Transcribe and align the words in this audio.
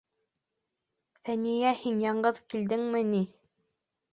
Фәниә, 1.29 1.73
һин 1.83 2.01
яңғыҙ 2.07 2.41
килдеңме 2.55 3.03
ни? 3.13 3.21